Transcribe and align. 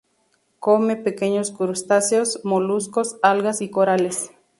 Come 0.59 0.95
pequeños 0.95 1.51
crustáceos, 1.51 2.39
moluscos, 2.43 3.17
algas 3.21 3.61
y 3.61 3.69
corales. 3.69 4.31